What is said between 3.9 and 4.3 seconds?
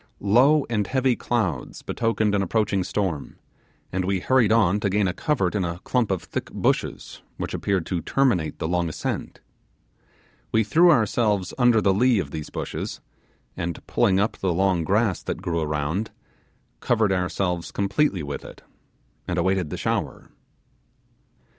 and we